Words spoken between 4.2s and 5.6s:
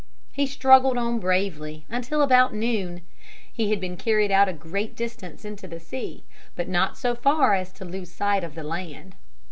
out a great distance